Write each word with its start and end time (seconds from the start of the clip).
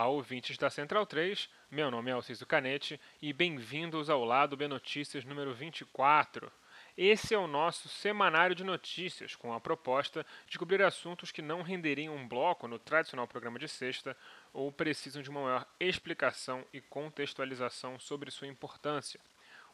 Olá, 0.00 0.08
ouvintes 0.08 0.56
da 0.56 0.70
Central 0.70 1.04
3. 1.04 1.46
Meu 1.70 1.90
nome 1.90 2.10
é 2.10 2.14
Alciso 2.14 2.46
Canete 2.46 2.98
e 3.20 3.34
bem-vindos 3.34 4.08
ao 4.08 4.24
Lado 4.24 4.56
B 4.56 4.66
Notícias 4.66 5.26
número 5.26 5.52
24. 5.52 6.50
Esse 6.96 7.34
é 7.34 7.38
o 7.38 7.46
nosso 7.46 7.86
semanário 7.86 8.56
de 8.56 8.64
notícias, 8.64 9.36
com 9.36 9.52
a 9.52 9.60
proposta 9.60 10.24
de 10.48 10.58
cobrir 10.58 10.80
assuntos 10.82 11.30
que 11.30 11.42
não 11.42 11.60
renderiam 11.60 12.16
um 12.16 12.26
bloco 12.26 12.66
no 12.66 12.78
tradicional 12.78 13.28
programa 13.28 13.58
de 13.58 13.68
sexta 13.68 14.16
ou 14.54 14.72
precisam 14.72 15.20
de 15.20 15.28
uma 15.28 15.42
maior 15.42 15.66
explicação 15.78 16.64
e 16.72 16.80
contextualização 16.80 17.98
sobre 18.00 18.30
sua 18.30 18.48
importância. 18.48 19.20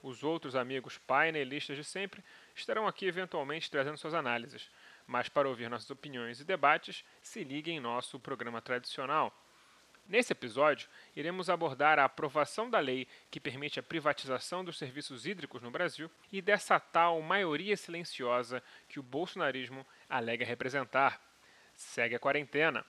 Os 0.03 0.25
outros 0.25 0.57
amigos 0.57 0.99
painelistas 0.99 1.77
de 1.77 1.85
sempre 1.85 2.25
estarão 2.53 2.89
aqui 2.89 3.07
eventualmente 3.07 3.71
trazendo 3.71 3.97
suas 3.97 4.13
análises, 4.13 4.69
mas 5.07 5.29
para 5.29 5.49
ouvir 5.49 5.71
nossas 5.71 5.89
opiniões 5.89 6.41
e 6.41 6.45
debates, 6.45 7.05
se 7.23 7.45
ligue 7.45 7.71
em 7.71 7.79
nosso 7.79 8.19
programa 8.19 8.61
tradicional. 8.61 9.33
Nesse 10.09 10.33
episódio, 10.33 10.89
iremos 11.17 11.51
abordar 11.51 11.99
a 11.99 12.05
aprovação 12.05 12.71
da 12.71 12.79
lei 12.79 13.09
que 13.29 13.41
permite 13.41 13.81
a 13.81 13.83
privatização 13.83 14.65
dos 14.65 14.79
serviços 14.79 15.27
hídricos 15.27 15.61
no 15.61 15.71
Brasil 15.71 16.09
e 16.31 16.41
dessa 16.41 16.79
tal 16.79 17.21
maioria 17.21 17.77
silenciosa 17.77 18.63
que 18.89 19.01
o 19.01 19.03
bolsonarismo 19.03 19.85
alega 20.09 20.45
representar. 20.45 21.21
Segue 21.75 22.15
a 22.15 22.21
quarentena. 22.21 22.87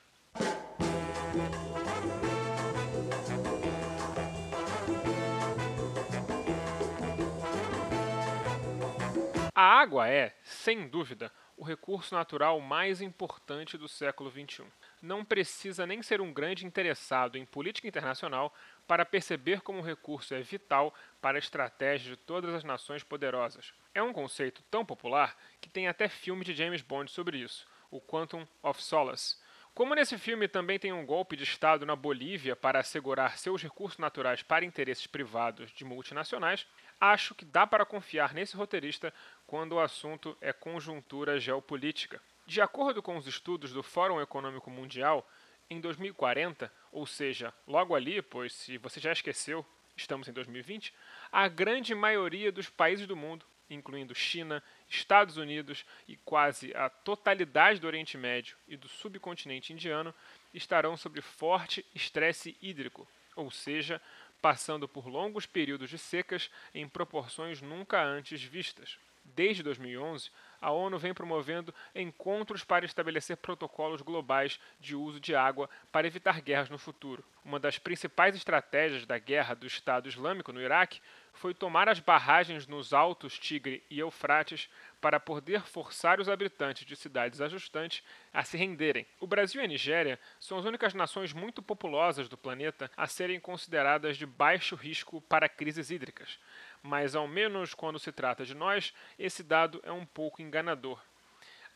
A 9.56 9.64
água 9.64 10.08
é, 10.08 10.36
sem 10.44 10.88
dúvida, 10.88 11.32
o 11.58 11.64
recurso 11.64 12.14
natural 12.14 12.62
mais 12.62 13.02
importante 13.02 13.80
do 13.80 13.88
século 13.88 14.30
XXI 14.30 14.64
não 15.02 15.26
precisa 15.26 15.88
nem 15.88 16.04
ser 16.04 16.22
um 16.22 16.32
grande 16.32 16.66
interessado 16.66 17.36
em 17.36 17.46
política 17.46 17.88
internacional 17.88 18.54
para 18.86 19.04
perceber 19.04 19.62
como 19.62 19.80
o 19.80 19.84
recurso 19.84 20.36
é 20.36 20.42
vital 20.42 20.94
para 21.20 21.38
a 21.38 21.40
estratégia 21.40 22.12
de 22.12 22.18
todas 22.18 22.54
as 22.54 22.64
nações 22.64 23.04
poderosas. 23.04 23.74
É 23.94 24.02
um 24.04 24.14
conceito 24.14 24.64
tão 24.70 24.86
popular 24.86 25.36
que 25.60 25.70
tem 25.70 25.88
até 25.88 26.08
filme 26.08 26.46
de 26.46 26.54
James 26.54 26.84
Bond 26.84 27.10
sobre 27.10 27.40
isso, 27.40 27.68
o 27.90 28.00
Quantum 28.00 28.48
of 28.62 28.82
Solace. 28.82 29.38
Como 29.74 29.94
nesse 29.94 30.18
filme 30.18 30.48
também 30.48 30.80
tem 30.80 30.92
um 30.92 31.06
golpe 31.06 31.36
de 31.36 31.44
Estado 31.44 31.86
na 31.86 31.96
Bolívia 31.96 32.56
para 32.56 32.80
assegurar 32.80 33.38
seus 33.38 33.62
recursos 33.62 34.00
naturais 34.00 34.42
para 34.42 34.66
interesses 34.66 35.06
privados 35.06 35.72
de 35.72 35.86
multinacionais, 35.86 36.66
acho 37.00 37.36
que 37.36 37.46
dá 37.46 37.66
para 37.66 37.86
confiar 37.86 38.34
nesse 38.34 38.56
roteirista 38.56 39.14
quando 39.46 39.74
o 39.74 39.80
assunto 39.80 40.38
é 40.42 40.52
conjuntura 40.52 41.40
geopolítica. 41.40 42.22
De 42.46 42.62
acordo 42.62 43.02
com 43.02 43.18
os 43.18 43.28
estudos 43.28 43.74
do 43.74 43.84
Fórum 43.84 44.22
Econômico 44.22 44.70
Mundial, 44.70 45.28
em 45.70 45.82
2040, 45.82 46.72
ou 46.92 47.06
seja, 47.06 47.54
logo 47.68 47.94
ali, 47.94 48.22
pois 48.22 48.54
se 48.54 48.78
você 48.78 49.00
já 49.00 49.12
esqueceu, 49.12 49.66
estamos 49.96 50.28
em 50.28 50.34
2020, 50.34 50.94
a 51.32 51.48
grande 51.48 51.94
maioria 51.94 52.52
dos 52.52 52.70
países 52.70 53.06
do 53.06 53.16
mundo, 53.16 53.46
incluindo 53.70 54.16
China, 54.16 54.64
Estados 54.88 55.36
Unidos 55.36 55.86
e 56.08 56.16
quase 56.18 56.74
a 56.74 56.90
totalidade 56.90 57.82
do 57.82 57.88
Oriente 57.88 58.18
Médio 58.18 58.56
e 58.68 58.78
do 58.78 58.88
subcontinente 58.88 59.74
indiano, 59.74 60.14
estarão 60.54 60.96
sob 60.96 61.20
forte 61.22 61.86
estresse 61.94 62.56
hídrico, 62.62 63.08
ou 63.36 63.52
seja, 63.52 64.02
passando 64.42 64.88
por 64.88 65.08
longos 65.08 65.46
períodos 65.46 65.90
de 65.90 65.98
secas 65.98 66.50
em 66.74 66.88
proporções 66.88 67.62
nunca 67.62 68.04
antes 68.04 68.42
vistas. 68.42 68.98
Desde 69.24 69.62
2011, 69.64 70.32
a 70.62 70.72
ONU 70.72 70.98
vem 70.98 71.14
promovendo 71.14 71.74
encontros 71.94 72.64
para 72.64 72.86
estabelecer 72.86 73.38
protocolos 73.38 74.02
globais 74.02 74.60
de 74.80 74.96
uso 74.96 75.20
de 75.20 75.36
água 75.36 75.70
para 75.92 76.08
evitar 76.08 76.42
guerras 76.42 76.70
no 76.70 76.78
futuro. 76.78 77.24
Uma 77.44 77.60
das 77.60 77.80
principais 77.80 78.36
estratégias 78.36 79.06
da 79.06 79.18
guerra 79.18 79.54
do 79.54 79.66
Estado 79.66 80.10
Islâmico 80.10 80.52
no 80.52 80.62
Iraque 80.62 81.00
foi 81.32 81.54
tomar 81.54 81.88
as 81.88 82.00
barragens 82.00 82.68
nos 82.68 82.94
altos 82.94 83.38
Tigre 83.38 83.84
e 83.90 84.00
Eufrates 84.00 84.70
para 85.00 85.20
poder 85.20 85.62
forçar 85.62 86.20
os 86.20 86.28
habitantes 86.28 86.86
de 86.86 86.96
cidades 86.96 87.40
ajustantes 87.40 88.04
a 88.34 88.44
se 88.44 88.58
renderem. 88.58 89.06
O 89.20 89.28
Brasil 89.28 89.62
e 89.62 89.64
a 89.64 89.68
Nigéria 89.68 90.20
são 90.40 90.58
as 90.58 90.66
únicas 90.66 90.94
nações 90.94 91.32
muito 91.32 91.62
populosas 91.62 92.28
do 92.28 92.36
planeta 92.36 92.92
a 92.98 93.08
serem 93.08 93.40
consideradas 93.40 94.18
de 94.18 94.26
baixo 94.26 94.76
risco 94.76 95.22
para 95.22 95.48
crises 95.48 95.92
hídricas 95.92 96.40
mas 96.82 97.16
ao 97.16 97.28
menos 97.28 97.74
quando 97.74 98.00
se 98.00 98.12
trata 98.12 98.46
de 98.46 98.56
nós, 98.56 98.94
esse 99.18 99.44
dado 99.44 99.80
é 99.84 99.92
um 99.92 100.06
pouco 100.06 100.42
enganador. 100.42 101.00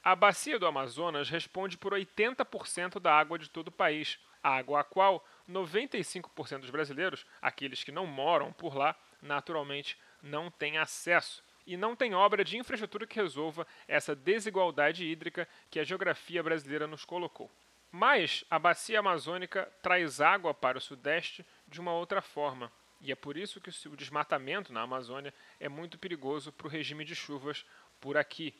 A 0.04 0.16
bacia 0.16 0.58
do 0.58 0.66
Amazonas 0.66 1.30
responde 1.30 1.78
por 1.78 1.94
80% 1.94 3.00
da 3.00 3.14
água 3.14 3.38
de 3.38 3.50
todo 3.50 3.68
o 3.68 3.72
país, 3.72 4.20
água 4.42 4.80
a 4.80 4.84
qual 4.84 5.24
95% 5.48 6.62
dos 6.62 6.70
brasileiros, 6.72 7.26
aqueles 7.40 7.84
que 7.84 7.92
não 7.92 8.08
moram 8.08 8.52
por 8.52 8.76
lá, 8.76 8.96
naturalmente 9.22 9.98
não 10.22 10.50
têm 10.50 10.78
acesso. 10.78 11.44
E 11.68 11.78
não 11.78 11.96
tem 11.96 12.16
obra 12.16 12.44
de 12.44 12.58
infraestrutura 12.58 13.06
que 13.06 13.22
resolva 13.22 13.68
essa 13.88 14.16
desigualdade 14.16 15.06
hídrica 15.06 15.48
que 15.70 15.80
a 15.80 15.84
geografia 15.84 16.42
brasileira 16.42 16.88
nos 16.88 17.06
colocou. 17.06 17.52
Mas 17.92 18.44
a 18.50 18.58
bacia 18.58 19.00
amazônica 19.00 19.72
traz 19.82 20.20
água 20.20 20.54
para 20.54 20.78
o 20.78 20.82
Sudeste 20.82 21.46
de 21.68 21.80
uma 21.80 21.94
outra 21.94 22.22
forma. 22.22 22.72
E 23.02 23.12
é 23.12 23.16
por 23.16 23.36
isso 23.36 23.60
que 23.60 23.70
o 23.88 23.98
desmatamento 23.98 24.72
na 24.72 24.82
Amazônia 24.82 25.34
é 25.60 25.68
muito 25.68 25.98
perigoso 25.98 26.52
para 26.52 26.68
o 26.68 26.70
regime 26.70 27.04
de 27.04 27.16
chuvas 27.16 27.66
por 28.00 28.16
aqui. 28.16 28.54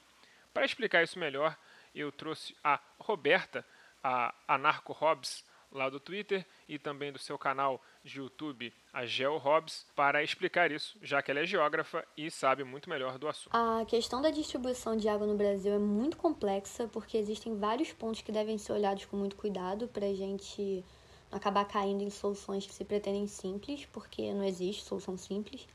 Para 0.54 0.66
explicar 0.66 1.04
isso 1.04 1.20
melhor, 1.20 1.56
eu 1.94 2.12
trouxe 2.12 2.56
a 2.64 2.80
Roberta, 3.00 3.66
a 4.04 4.34
Anarco 4.48 4.94
Hobbs, 4.94 5.46
lá 5.72 5.90
do 5.90 6.00
Twitter 6.00 6.46
e 6.68 6.78
também 6.78 7.12
do 7.12 7.20
seu 7.20 7.38
canal 7.38 7.82
de 8.04 8.20
YouTube, 8.20 8.74
a 8.92 9.06
Geo 9.06 9.38
Hobbs, 9.38 9.86
para 9.96 10.24
explicar 10.24 10.72
isso, 10.72 10.98
já 11.02 11.22
que 11.22 11.32
ela 11.32 11.40
é 11.40 11.46
geógrafa 11.46 12.06
e 12.18 12.30
sabe 12.30 12.64
muito 12.64 12.90
melhor 12.90 13.18
do 13.18 13.28
assunto. 13.28 13.56
A 13.56 13.86
questão 13.86 14.22
da 14.22 14.30
distribuição 14.30 14.98
de 14.98 15.08
água 15.08 15.26
no 15.26 15.36
Brasil 15.36 15.74
é 15.74 15.80
muito 15.80 16.18
complexa, 16.18 16.88
porque 16.88 17.18
existem 17.18 17.58
vários 17.58 17.94
pontos 17.94 18.22
que 18.22 18.32
devem 18.32 18.58
ser 18.58 18.74
olhados 18.74 19.06
com 19.06 19.16
muito 19.16 19.36
cuidado 19.36 19.88
para 19.88 20.08
a 20.08 20.14
gente 20.14 20.84
acabar 21.32 21.66
caindo 21.66 22.04
em 22.04 22.10
soluções 22.10 22.68
que 22.68 22.74
se 22.74 22.84
pretendem 22.84 23.26
simples, 23.28 23.86
porque 23.92 24.34
não 24.34 24.44
existe 24.44 24.84
solução 24.84 25.18
simples. 25.18 25.68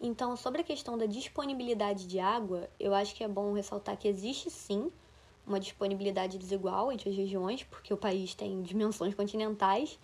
Então, 0.00 0.36
sobre 0.36 0.60
a 0.60 0.64
questão 0.64 0.98
da 0.98 1.06
disponibilidade 1.06 2.06
de 2.06 2.18
água, 2.18 2.68
eu 2.78 2.92
acho 2.92 3.14
que 3.14 3.24
é 3.24 3.28
bom 3.28 3.52
ressaltar 3.52 3.96
que 3.96 4.08
existe 4.08 4.50
sim 4.50 4.90
uma 5.46 5.58
disponibilidade 5.58 6.38
desigual 6.38 6.92
entre 6.92 7.10
as 7.10 7.16
regiões, 7.16 7.62
porque 7.64 7.92
o 7.94 7.96
país 7.96 8.34
tem 8.34 8.62
dimensões 8.62 9.14
continentais, 9.14 9.98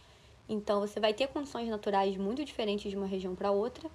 então 0.49 0.81
você 0.81 0.99
vai 0.99 1.13
ter 1.13 1.29
condições 1.29 1.69
naturais 1.69 2.17
muito 2.17 2.45
diferentes 2.45 2.91
de 2.91 2.97
uma 2.97 3.07
região 3.07 3.35
para 3.35 3.51
outra. 3.51 3.91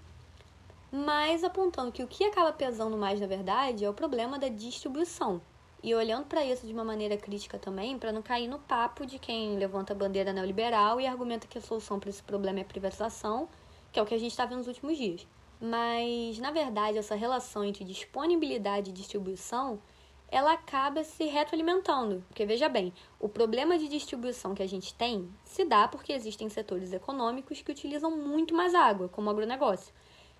Mas 0.91 1.43
apontando 1.43 1.91
que 1.91 2.03
o 2.03 2.07
que 2.07 2.23
acaba 2.23 2.53
pesando 2.53 2.95
mais, 2.97 3.19
na 3.19 3.25
verdade, 3.25 3.83
é 3.83 3.89
o 3.89 3.93
problema 3.93 4.37
da 4.37 4.47
distribuição. 4.47 5.41
E 5.83 5.93
olhando 5.93 6.25
para 6.27 6.45
isso 6.45 6.65
de 6.65 6.71
uma 6.71 6.85
maneira 6.85 7.17
crítica 7.17 7.59
também, 7.59 7.99
para 7.99 8.13
não 8.13 8.21
cair 8.21 8.47
no 8.47 8.57
papo 8.57 9.05
de 9.05 9.19
quem 9.19 9.57
levanta 9.57 9.91
a 9.91 9.95
bandeira 9.95 10.31
neoliberal 10.31 11.01
e 11.01 11.05
argumenta 11.05 11.45
que 11.45 11.57
a 11.57 11.61
solução 11.61 11.99
para 11.99 12.09
esse 12.09 12.23
problema 12.23 12.61
é 12.61 12.63
privatização, 12.63 13.49
que 13.91 13.99
é 13.99 14.01
o 14.01 14.05
que 14.05 14.15
a 14.15 14.17
gente 14.17 14.31
está 14.31 14.45
vendo 14.45 14.59
nos 14.59 14.67
últimos 14.67 14.97
dias. 14.97 15.27
Mas, 15.59 16.39
na 16.39 16.51
verdade, 16.51 16.97
essa 16.97 17.15
relação 17.15 17.65
entre 17.65 17.83
disponibilidade 17.83 18.91
e 18.91 18.93
distribuição, 18.93 19.77
ela 20.31 20.53
acaba 20.53 21.03
se 21.03 21.25
retroalimentando. 21.25 22.23
Porque, 22.29 22.45
veja 22.45 22.69
bem, 22.69 22.93
o 23.19 23.27
problema 23.27 23.77
de 23.77 23.89
distribuição 23.89 24.55
que 24.55 24.63
a 24.63 24.67
gente 24.67 24.93
tem 24.93 25.29
se 25.43 25.65
dá 25.65 25.85
porque 25.89 26.13
existem 26.13 26.47
setores 26.47 26.93
econômicos 26.93 27.61
que 27.61 27.71
utilizam 27.71 28.09
muito 28.09 28.55
mais 28.55 28.73
água, 28.73 29.09
como 29.09 29.27
o 29.27 29.31
agronegócio. 29.31 29.93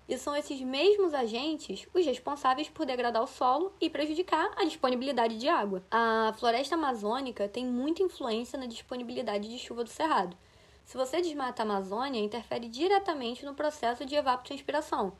E 0.06 0.18
são 0.18 0.36
esses 0.36 0.60
mesmos 0.60 1.14
agentes 1.14 1.86
os 1.94 2.04
responsáveis 2.04 2.68
por 2.68 2.84
degradar 2.84 3.22
o 3.22 3.26
solo 3.26 3.72
e 3.80 3.88
prejudicar 3.88 4.52
a 4.56 4.64
disponibilidade 4.64 5.38
de 5.38 5.48
água. 5.48 5.82
A 5.90 6.34
floresta 6.36 6.74
amazônica 6.74 7.48
tem 7.48 7.64
muita 7.64 8.02
influência 8.02 8.58
na 8.58 8.66
disponibilidade 8.66 9.48
de 9.48 9.58
chuva 9.58 9.82
do 9.82 9.88
cerrado. 9.88 10.36
Se 10.84 10.98
você 10.98 11.22
desmata 11.22 11.62
a 11.62 11.64
Amazônia, 11.64 12.20
interfere 12.20 12.68
diretamente 12.68 13.46
no 13.46 13.54
processo 13.54 14.04
de 14.04 14.14
evapotranspiração, 14.14 15.14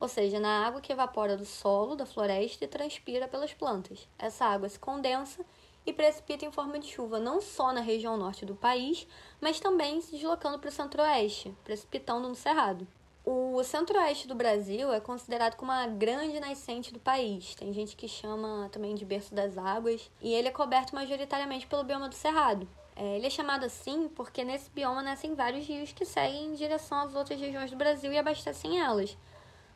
ou 0.00 0.08
seja, 0.08 0.40
na 0.40 0.66
água 0.66 0.80
que 0.80 0.92
evapora 0.92 1.36
do 1.36 1.44
solo 1.44 1.94
da 1.94 2.06
floresta 2.06 2.64
e 2.64 2.68
transpira 2.68 3.28
pelas 3.28 3.52
plantas. 3.52 4.08
Essa 4.18 4.46
água 4.46 4.68
se 4.68 4.78
condensa 4.78 5.44
e 5.84 5.92
precipita 5.92 6.46
em 6.46 6.50
forma 6.50 6.78
de 6.78 6.88
chuva 6.88 7.20
não 7.20 7.42
só 7.42 7.70
na 7.72 7.82
região 7.82 8.16
norte 8.16 8.46
do 8.46 8.54
país, 8.54 9.06
mas 9.40 9.60
também 9.60 10.00
se 10.00 10.12
deslocando 10.12 10.58
para 10.58 10.68
o 10.68 10.72
centro-oeste, 10.72 11.54
precipitando 11.62 12.26
no 12.26 12.34
cerrado. 12.34 12.88
O 13.24 13.62
centro-oeste 13.62 14.26
do 14.26 14.34
Brasil 14.34 14.92
é 14.92 14.98
considerado 14.98 15.54
como 15.54 15.70
a 15.70 15.86
grande 15.86 16.40
nascente 16.40 16.92
do 16.92 16.98
país. 16.98 17.54
Tem 17.54 17.72
gente 17.72 17.94
que 17.94 18.08
chama 18.08 18.68
também 18.72 18.96
de 18.96 19.04
berço 19.04 19.32
das 19.32 19.56
águas. 19.56 20.10
E 20.20 20.34
ele 20.34 20.48
é 20.48 20.50
coberto 20.50 20.92
majoritariamente 20.92 21.68
pelo 21.68 21.84
bioma 21.84 22.08
do 22.08 22.16
Cerrado. 22.16 22.66
É, 22.96 23.16
ele 23.16 23.26
é 23.26 23.30
chamado 23.30 23.64
assim 23.64 24.08
porque 24.08 24.42
nesse 24.42 24.68
bioma 24.70 25.02
nascem 25.02 25.34
vários 25.34 25.64
rios 25.66 25.92
que 25.92 26.04
seguem 26.04 26.46
em 26.46 26.54
direção 26.54 26.98
às 26.98 27.14
outras 27.14 27.40
regiões 27.40 27.70
do 27.70 27.76
Brasil 27.76 28.12
e 28.12 28.18
abastecem 28.18 28.80
elas. 28.80 29.16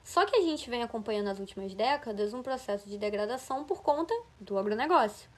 Só 0.02 0.26
que 0.26 0.36
a 0.36 0.42
gente 0.42 0.68
vem 0.68 0.82
acompanhando 0.82 1.26
nas 1.26 1.38
últimas 1.38 1.72
décadas 1.72 2.34
um 2.34 2.42
processo 2.42 2.88
de 2.88 2.98
degradação 2.98 3.62
por 3.62 3.80
conta 3.80 4.12
do 4.40 4.58
agronegócio. 4.58 5.28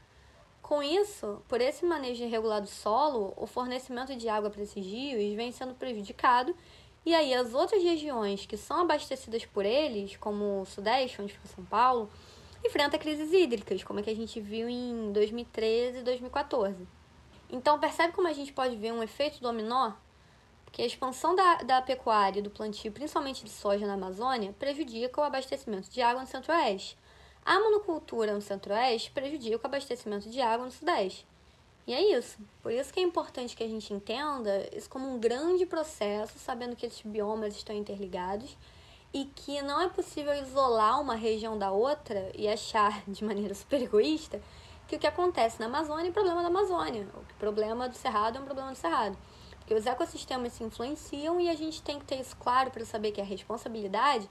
Com 0.63 0.83
isso, 0.83 1.43
por 1.47 1.61
esse 1.61 1.85
manejo 1.85 2.25
irregular 2.25 2.61
do 2.61 2.67
solo, 2.67 3.33
o 3.37 3.47
fornecimento 3.47 4.15
de 4.17 4.29
água 4.29 4.51
para 4.51 4.63
esses 4.63 4.85
rios 4.85 5.35
vem 5.35 5.53
sendo 5.53 5.75
prejudicado 5.75 6.55
e 7.05 7.15
aí 7.15 7.33
as 7.35 7.55
outras 7.55 7.83
regiões 7.83 8.47
que 8.47 8.57
são 8.57 8.83
abastecidas 8.83 9.45
por 9.47 9.65
eles, 9.65 10.17
como 10.17 10.63
o 10.63 10.67
Sudeste, 10.67 11.23
onde 11.23 11.33
fica 11.33 11.49
São 11.49 11.65
Paulo, 11.65 12.11
enfrentam 12.65 12.99
crises 12.99 13.33
hídricas, 13.33 13.83
como 13.83 14.01
é 14.01 14.03
que 14.03 14.11
a 14.11 14.17
gente 14.17 14.41
viu 14.41 14.69
em 14.69 15.13
2013 15.13 15.99
e 15.99 16.03
2014. 16.03 16.87
Então 17.51 17.79
percebe 17.79 18.13
como 18.13 18.29
a 18.29 18.33
gente 18.33 18.53
pode 18.53 18.77
ver 18.77 18.93
um 18.93 19.03
efeito 19.03 19.41
dominó? 19.41 19.93
Porque 20.65 20.83
a 20.83 20.87
expansão 20.87 21.35
da, 21.35 21.55
da 21.63 21.81
pecuária 21.81 22.41
e 22.41 22.43
do 22.43 22.51
plantio, 22.51 22.93
principalmente 22.93 23.43
de 23.43 23.51
soja 23.51 23.87
na 23.87 23.95
Amazônia, 23.95 24.55
prejudica 24.59 25.21
o 25.21 25.25
abastecimento 25.25 25.89
de 25.89 26.03
água 26.03 26.21
no 26.21 26.29
Centro-Oeste. 26.29 26.99
A 27.43 27.59
monocultura 27.59 28.35
no 28.35 28.43
Centro-Oeste 28.43 29.11
prejudica 29.11 29.57
o 29.57 29.67
abastecimento 29.67 30.29
de 30.29 30.43
água 30.43 30.67
no 30.67 30.71
Sudeste. 30.71 31.27
E 31.89 31.95
é 31.95 32.19
isso. 32.19 32.39
Por 32.63 32.71
isso 32.71 32.93
que 32.93 33.01
é 33.01 33.03
importante 33.03 33.57
que 33.57 33.65
a 33.65 33.67
gente 33.67 33.95
entenda 33.95 34.69
isso 34.77 34.91
como 34.91 35.09
um 35.11 35.19
grande 35.19 35.65
processo, 35.65 36.39
sabendo 36.39 36.77
que 36.77 36.85
esses 36.85 37.01
biomas 37.01 37.57
estão 37.57 37.75
interligados 37.75 38.59
e 39.11 39.25
que 39.25 39.63
não 39.63 39.81
é 39.81 39.89
possível 39.89 40.35
isolar 40.35 41.01
uma 41.01 41.15
região 41.15 41.59
da 41.59 41.73
outra 41.73 42.31
e 42.35 42.47
achar 42.47 43.03
de 43.09 43.25
maneira 43.25 43.55
super 43.55 43.81
egoísta 43.81 44.39
que 44.87 44.97
o 44.97 44.99
que 44.99 45.07
acontece 45.07 45.59
na 45.61 45.65
Amazônia 45.65 46.11
é 46.11 46.13
problema 46.13 46.43
da 46.43 46.49
Amazônia, 46.49 47.09
o 47.15 47.39
problema 47.39 47.89
do 47.89 47.95
Cerrado 47.95 48.37
é 48.37 48.41
um 48.41 48.45
problema 48.45 48.71
do 48.71 48.77
Cerrado. 48.77 49.17
Porque 49.59 49.73
os 49.73 49.87
ecossistemas 49.87 50.53
se 50.53 50.65
influenciam 50.65 51.41
e 51.41 51.49
a 51.49 51.55
gente 51.55 51.83
tem 51.83 51.99
que 51.99 52.05
ter 52.05 52.21
isso 52.21 52.37
claro 52.37 52.71
para 52.71 52.85
saber 52.85 53.13
que 53.13 53.21
a 53.21 53.25
responsabilidade 53.25 54.29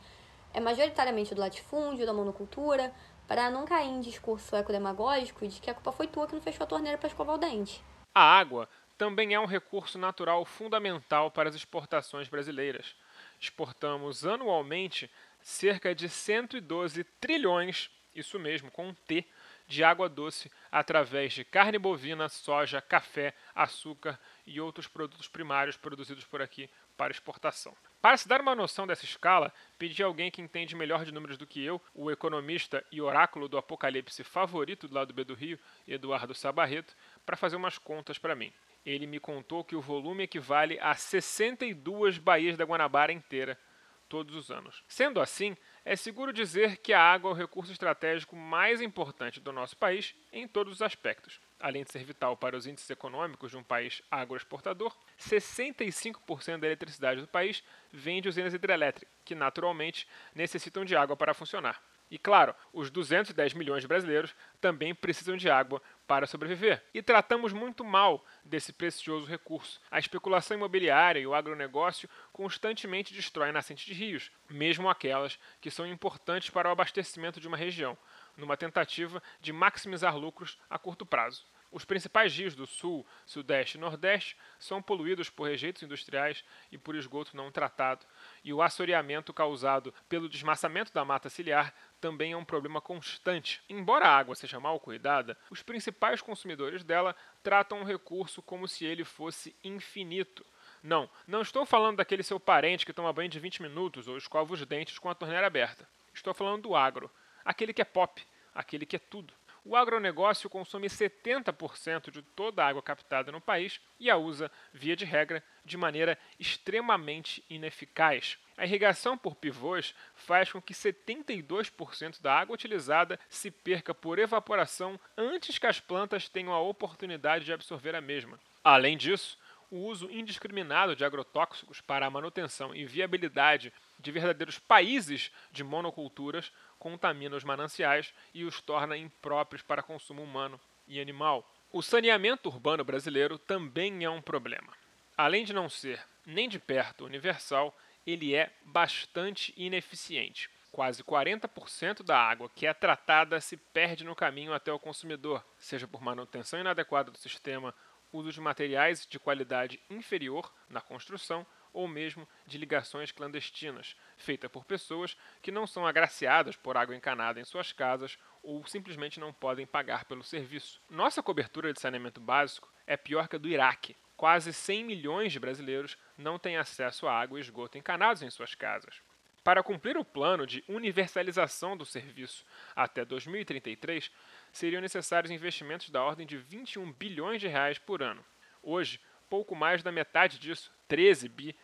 é 0.53 0.59
majoritariamente 0.59 1.33
do 1.33 1.41
latifúndio, 1.41 2.05
da 2.05 2.13
monocultura, 2.13 2.93
para 3.27 3.51
não 3.51 3.65
cair 3.65 3.89
em 3.89 3.99
discurso 3.99 4.55
ecodemagógico 4.55 5.47
de 5.47 5.59
que 5.59 5.69
a 5.69 5.73
culpa 5.73 5.91
foi 5.91 6.07
tua 6.07 6.27
que 6.27 6.33
não 6.33 6.41
fechou 6.41 6.63
a 6.63 6.67
torneira 6.67 6.97
para 6.97 7.07
escovar 7.07 7.35
o 7.35 7.39
dente. 7.39 7.83
A 8.15 8.21
água 8.21 8.69
também 8.97 9.33
é 9.33 9.39
um 9.39 9.45
recurso 9.45 9.99
natural 9.99 10.43
fundamental 10.45 11.29
para 11.29 11.49
as 11.49 11.55
exportações 11.55 12.27
brasileiras. 12.27 12.95
Exportamos 13.39 14.25
anualmente 14.25 15.11
cerca 15.41 15.93
de 15.93 16.09
112 16.09 17.03
trilhões, 17.21 17.91
isso 18.15 18.39
mesmo, 18.39 18.71
com 18.71 18.87
um 18.87 18.93
T, 18.93 19.23
de 19.67 19.83
água 19.83 20.09
doce 20.09 20.49
através 20.71 21.33
de 21.33 21.43
carne 21.43 21.77
bovina, 21.77 22.29
soja, 22.29 22.81
café, 22.81 23.33
açúcar 23.53 24.19
e 24.45 24.59
outros 24.59 24.87
produtos 24.87 25.27
primários 25.27 25.77
produzidos 25.77 26.23
por 26.23 26.41
aqui 26.41 26.69
para 26.95 27.11
exportação. 27.11 27.75
Para 28.01 28.15
se 28.15 28.27
dar 28.27 28.41
uma 28.41 28.55
noção 28.55 28.85
dessa 28.85 29.05
escala, 29.05 29.51
pedi 29.77 30.03
a 30.03 30.05
alguém 30.05 30.29
que 30.29 30.41
entende 30.41 30.75
melhor 30.75 31.03
de 31.03 31.11
números 31.11 31.37
do 31.37 31.47
que 31.47 31.63
eu, 31.63 31.81
o 31.93 32.11
economista 32.11 32.85
e 32.91 33.01
oráculo 33.01 33.47
do 33.47 33.57
apocalipse 33.57 34.23
favorito 34.23 34.87
do 34.87 34.93
lado 34.93 35.13
B 35.13 35.23
do 35.23 35.33
Rio, 35.33 35.59
Eduardo 35.87 36.33
Sabarreto, 36.33 36.95
para 37.25 37.35
fazer 37.35 37.55
umas 37.55 37.77
contas 37.77 38.19
para 38.19 38.35
mim. 38.35 38.53
Ele 38.85 39.07
me 39.07 39.19
contou 39.19 39.63
que 39.63 39.75
o 39.75 39.81
volume 39.81 40.23
equivale 40.23 40.79
a 40.79 40.93
62 40.93 42.19
baías 42.19 42.55
da 42.55 42.65
Guanabara 42.65 43.11
inteira, 43.11 43.59
todos 44.07 44.35
os 44.35 44.51
anos. 44.51 44.83
Sendo 44.87 45.19
assim, 45.19 45.57
é 45.83 45.95
seguro 45.95 46.31
dizer 46.31 46.77
que 46.77 46.93
a 46.93 47.01
água 47.01 47.31
é 47.31 47.33
o 47.33 47.35
recurso 47.35 47.71
estratégico 47.71 48.35
mais 48.35 48.79
importante 48.79 49.39
do 49.41 49.51
nosso 49.51 49.75
país 49.75 50.15
em 50.31 50.47
todos 50.47 50.73
os 50.73 50.81
aspectos 50.81 51.41
além 51.59 51.83
de 51.83 51.91
ser 51.91 52.03
vital 52.03 52.37
para 52.37 52.57
os 52.57 52.65
índices 52.65 52.89
econômicos 52.89 53.51
de 53.51 53.57
um 53.57 53.63
país 53.63 54.01
agroexportador, 54.09 54.95
65% 55.19 56.59
da 56.59 56.67
eletricidade 56.67 57.21
do 57.21 57.27
país 57.27 57.63
vem 57.91 58.21
de 58.21 58.29
usinas 58.29 58.53
hidrelétricas, 58.53 59.13
que 59.25 59.35
naturalmente 59.35 60.07
necessitam 60.35 60.85
de 60.85 60.95
água 60.95 61.15
para 61.15 61.33
funcionar. 61.33 61.81
E 62.09 62.17
claro, 62.17 62.55
os 62.71 62.89
210 62.89 63.53
milhões 63.53 63.81
de 63.81 63.87
brasileiros 63.87 64.33
também 64.61 64.95
precisam 64.95 65.35
de 65.35 65.49
água 65.49 65.81
para 66.07 66.25
sobreviver. 66.25 66.81
E 66.93 67.01
tratamos 67.01 67.51
muito 67.51 67.83
mal 67.83 68.25
desse 68.45 68.71
precioso 68.71 69.27
recurso. 69.27 69.81
A 69.91 69.99
especulação 69.99 70.55
imobiliária 70.55 71.19
e 71.19 71.27
o 71.27 71.35
agronegócio 71.35 72.09
constantemente 72.31 73.13
destroem 73.13 73.51
nascentes 73.51 73.85
de 73.85 73.93
rios, 73.93 74.31
mesmo 74.49 74.89
aquelas 74.89 75.37
que 75.59 75.69
são 75.69 75.85
importantes 75.85 76.49
para 76.49 76.69
o 76.69 76.71
abastecimento 76.71 77.41
de 77.41 77.47
uma 77.47 77.57
região, 77.57 77.97
numa 78.37 78.55
tentativa 78.55 79.21
de 79.41 79.51
maximizar 79.51 80.15
lucros 80.17 80.57
a 80.69 80.77
curto 80.77 81.05
prazo. 81.05 81.45
Os 81.69 81.83
principais 81.83 82.33
rios 82.35 82.55
do 82.55 82.65
Sul, 82.65 83.05
Sudeste 83.25 83.77
e 83.77 83.79
Nordeste 83.79 84.37
são 84.57 84.81
poluídos 84.81 85.29
por 85.29 85.49
rejeitos 85.49 85.83
industriais 85.83 86.43
e 86.71 86.77
por 86.77 86.95
esgoto 86.95 87.35
não 87.35 87.51
tratado, 87.51 88.05
e 88.43 88.53
o 88.53 88.61
assoreamento 88.61 89.33
causado 89.33 89.93
pelo 90.07 90.29
desmassamento 90.29 90.93
da 90.93 91.03
mata 91.03 91.29
ciliar 91.29 91.73
também 91.99 92.31
é 92.31 92.37
um 92.37 92.45
problema 92.45 92.79
constante. 92.79 93.61
Embora 93.67 94.07
a 94.07 94.17
água 94.17 94.33
seja 94.33 94.59
mal 94.59 94.79
cuidada, 94.79 95.37
os 95.49 95.61
principais 95.61 96.21
consumidores 96.21 96.83
dela 96.83 97.15
tratam 97.43 97.81
o 97.81 97.85
recurso 97.85 98.41
como 98.41 98.67
se 98.67 98.85
ele 98.85 99.03
fosse 99.03 99.53
infinito. 99.61 100.45
Não, 100.81 101.09
não 101.27 101.41
estou 101.41 101.65
falando 101.65 101.97
daquele 101.97 102.23
seu 102.23 102.39
parente 102.39 102.85
que 102.85 102.93
toma 102.93 103.11
banho 103.11 103.29
de 103.29 103.39
20 103.39 103.61
minutos 103.61 104.07
ou 104.07 104.17
escova 104.17 104.53
os 104.53 104.65
dentes 104.65 104.97
com 104.99 105.09
a 105.09 105.15
torneira 105.15 105.47
aberta. 105.47 105.87
Estou 106.13 106.33
falando 106.33 106.63
do 106.63 106.75
agro, 106.75 107.11
aquele 107.47 107.71
que 107.71 107.81
é 107.81 107.85
pop, 107.85 108.21
aquele 108.53 108.85
que 108.85 108.97
é 108.97 108.99
tudo. 108.99 109.33
O 109.63 109.75
agronegócio 109.75 110.49
consome 110.49 110.87
70% 110.87 112.11
de 112.11 112.21
toda 112.21 112.63
a 112.63 112.67
água 112.67 112.81
captada 112.81 113.31
no 113.31 113.41
país 113.41 113.81
e 113.99 114.09
a 114.09 114.15
usa, 114.15 114.51
via 114.73 114.95
de 114.95 115.03
regra, 115.03 115.43
de 115.65 115.75
maneira 115.75 116.17
extremamente 116.39 117.43
ineficaz. 117.49 118.37
A 118.57 118.65
irrigação 118.65 119.17
por 119.17 119.35
pivôs 119.35 119.93
faz 120.15 120.51
com 120.51 120.61
que 120.61 120.73
72% 120.73 122.21
da 122.21 122.33
água 122.33 122.53
utilizada 122.53 123.19
se 123.29 123.49
perca 123.49 123.93
por 123.93 124.19
evaporação 124.19 124.99
antes 125.17 125.57
que 125.57 125.67
as 125.67 125.79
plantas 125.79 126.29
tenham 126.29 126.53
a 126.53 126.61
oportunidade 126.61 127.45
de 127.45 127.53
absorver 127.53 127.95
a 127.95 128.01
mesma. 128.01 128.39
Além 128.63 128.97
disso, 128.97 129.37
o 129.69 129.79
uso 129.79 130.09
indiscriminado 130.09 130.95
de 130.95 131.03
agrotóxicos 131.03 131.81
para 131.81 132.05
a 132.05 132.09
manutenção 132.09 132.73
e 132.73 132.85
viabilidade 132.85 133.73
de 133.99 134.11
verdadeiros 134.11 134.59
países 134.59 135.31
de 135.51 135.63
monoculturas 135.63 136.51
contamina 136.79 137.35
os 137.35 137.43
mananciais 137.43 138.13
e 138.33 138.43
os 138.43 138.61
torna 138.61 138.97
impróprios 138.97 139.61
para 139.61 139.83
consumo 139.83 140.23
humano 140.23 140.59
e 140.87 140.99
animal. 140.99 141.49
O 141.71 141.81
saneamento 141.81 142.49
urbano 142.49 142.83
brasileiro 142.83 143.37
também 143.37 144.03
é 144.03 144.09
um 144.09 144.21
problema. 144.21 144.71
Além 145.17 145.43
de 145.43 145.53
não 145.53 145.69
ser 145.69 146.01
nem 146.25 146.47
de 146.47 146.59
perto 146.59 147.05
universal, 147.05 147.75
ele 148.05 148.35
é 148.35 148.51
bastante 148.63 149.53
ineficiente. 149.57 150.49
Quase 150.71 151.03
40% 151.03 152.03
da 152.03 152.17
água 152.17 152.49
que 152.53 152.67
é 152.67 152.73
tratada 152.73 153.41
se 153.41 153.57
perde 153.57 154.03
no 154.03 154.15
caminho 154.15 154.53
até 154.53 154.71
o 154.71 154.79
consumidor, 154.79 155.43
seja 155.57 155.87
por 155.87 156.01
manutenção 156.01 156.59
inadequada 156.59 157.09
do 157.09 157.17
sistema, 157.17 157.73
uso 158.11 158.31
de 158.31 158.39
materiais 158.39 159.05
de 159.05 159.19
qualidade 159.19 159.79
inferior 159.89 160.53
na 160.69 160.79
construção 160.79 161.45
ou 161.77 161.87
mesmo 161.87 162.27
de 162.47 162.57
ligações 162.57 163.11
clandestinas, 163.11 163.95
feitas 164.17 164.49
por 164.49 164.65
pessoas 164.65 165.15
que 165.43 165.51
não 165.51 165.67
são 165.67 165.85
agraciadas 165.85 166.55
por 166.55 166.75
água 166.75 166.95
encanada 166.95 167.39
em 167.39 167.45
suas 167.45 167.71
casas 167.71 168.17
ou 168.41 168.65
simplesmente 168.65 169.19
não 169.19 169.31
podem 169.31 169.67
pagar 169.67 170.05
pelo 170.05 170.23
serviço. 170.23 170.81
Nossa 170.89 171.21
cobertura 171.21 171.71
de 171.71 171.79
saneamento 171.79 172.19
básico 172.19 172.67
é 172.87 172.97
pior 172.97 173.27
que 173.27 173.35
a 173.35 173.39
do 173.39 173.47
Iraque. 173.47 173.95
Quase 174.15 174.51
100 174.51 174.85
milhões 174.85 175.31
de 175.31 175.39
brasileiros 175.39 175.95
não 176.17 176.39
têm 176.39 176.57
acesso 176.57 177.07
a 177.07 177.13
água 177.13 177.37
e 177.37 177.41
esgoto 177.41 177.77
encanados 177.77 178.23
em 178.23 178.29
suas 178.31 178.55
casas. 178.55 178.95
Para 179.43 179.61
cumprir 179.61 179.97
o 179.97 180.03
plano 180.03 180.47
de 180.47 180.63
universalização 180.67 181.77
do 181.77 181.85
serviço 181.85 182.43
até 182.75 183.05
2033, 183.05 184.11
seriam 184.51 184.81
necessários 184.81 185.29
investimentos 185.29 185.91
da 185.91 186.01
ordem 186.01 186.25
de 186.25 186.37
21 186.37 186.91
bilhões 186.93 187.39
de 187.39 187.47
reais 187.47 187.77
por 187.77 188.01
ano. 188.01 188.25
Hoje, 188.63 188.99
pouco 189.29 189.55
mais 189.55 189.83
da 189.83 189.91
metade 189.91 190.39
disso, 190.39 190.71
13 190.87 191.27
bi, 191.29 191.55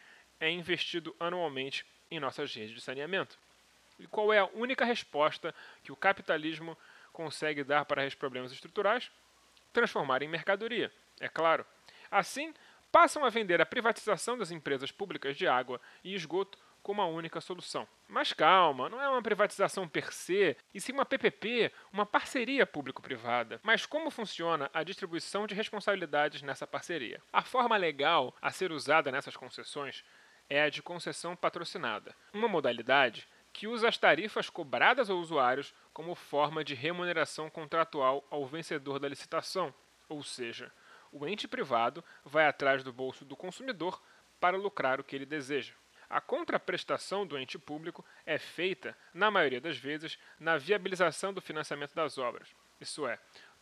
é 0.43 0.51
investido 0.51 1.15
anualmente 1.19 1.85
em 2.11 2.19
nossas 2.19 2.53
redes 2.53 2.75
de 2.75 2.81
saneamento. 2.81 3.39
E 3.97 4.05
qual 4.07 4.33
é 4.33 4.39
a 4.39 4.49
única 4.53 4.83
resposta 4.83 5.55
que 5.83 5.91
o 5.91 5.95
capitalismo 5.95 6.77
consegue 7.13 7.63
dar 7.63 7.85
para 7.85 8.05
esses 8.05 8.15
problemas 8.15 8.51
estruturais? 8.51 9.09
Transformar 9.71 10.21
em 10.21 10.27
mercadoria, 10.27 10.91
é 11.21 11.29
claro. 11.29 11.65
Assim, 12.11 12.53
passam 12.91 13.23
a 13.23 13.29
vender 13.29 13.61
a 13.61 13.65
privatização 13.65 14.37
das 14.37 14.51
empresas 14.51 14.91
públicas 14.91 15.37
de 15.37 15.47
água 15.47 15.79
e 16.03 16.13
esgoto 16.13 16.57
como 16.81 17.01
a 17.01 17.07
única 17.07 17.39
solução. 17.39 17.87
Mas 18.09 18.33
calma, 18.33 18.89
não 18.89 19.01
é 19.01 19.07
uma 19.07 19.23
privatização 19.23 19.87
per 19.87 20.13
se, 20.13 20.57
e 20.73 20.81
sim 20.81 20.91
uma 20.91 21.05
PPP, 21.05 21.71
uma 21.93 22.05
parceria 22.05 22.65
público-privada. 22.65 23.61
Mas 23.63 23.85
como 23.85 24.11
funciona 24.11 24.69
a 24.73 24.83
distribuição 24.83 25.47
de 25.47 25.55
responsabilidades 25.55 26.41
nessa 26.41 26.67
parceria? 26.67 27.21
A 27.31 27.41
forma 27.41 27.77
legal 27.77 28.35
a 28.41 28.51
ser 28.51 28.73
usada 28.73 29.09
nessas 29.11 29.37
concessões 29.37 30.03
é 30.53 30.61
a 30.61 30.69
de 30.69 30.83
concessão 30.83 31.35
patrocinada, 31.35 32.15
uma 32.31 32.47
modalidade 32.47 33.27
que 33.51 33.67
usa 33.67 33.89
as 33.89 33.97
tarifas 33.97 34.51
cobradas 34.51 35.09
aos 35.09 35.19
usuários 35.19 35.73
como 35.91 36.13
forma 36.13 36.63
de 36.63 36.75
remuneração 36.75 37.49
contratual 37.49 38.23
ao 38.29 38.45
vencedor 38.45 38.99
da 38.99 39.07
licitação, 39.09 39.73
ou 40.07 40.21
seja, 40.21 40.71
o 41.11 41.27
ente 41.27 41.47
privado 41.47 42.03
vai 42.23 42.45
atrás 42.45 42.83
do 42.83 42.93
bolso 42.93 43.25
do 43.25 43.35
consumidor 43.35 43.99
para 44.39 44.55
lucrar 44.55 44.99
o 44.99 45.03
que 45.03 45.15
ele 45.15 45.25
deseja. 45.25 45.73
A 46.07 46.21
contraprestação 46.21 47.25
do 47.25 47.35
ente 47.35 47.57
público 47.57 48.05
é 48.23 48.37
feita, 48.37 48.95
na 49.11 49.31
maioria 49.31 49.59
das 49.59 49.77
vezes, 49.77 50.19
na 50.39 50.55
viabilização 50.55 51.33
do 51.33 51.41
financiamento 51.41 51.95
das 51.95 52.19
obras. 52.19 52.53
Isso 52.79 53.07
é, 53.07 53.17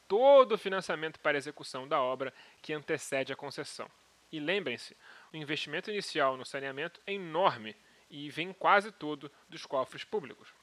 todo 0.09 0.55
o 0.55 0.57
financiamento 0.57 1.21
para 1.21 1.37
execução 1.37 1.87
da 1.87 2.01
obra 2.01 2.33
que 2.61 2.73
antecede 2.73 3.31
a 3.31 3.35
concessão. 3.37 3.89
E 4.31 4.39
lembrem-se, 4.39 4.95
o 5.33 5.37
investimento 5.37 5.91
inicial 5.91 6.37
no 6.37 6.45
saneamento 6.45 7.01
é 7.05 7.13
enorme 7.13 7.75
e 8.09 8.29
vem 8.29 8.53
quase 8.53 8.91
todo 8.91 9.31
dos 9.49 9.65
cofres 9.65 10.03
públicos. 10.03 10.53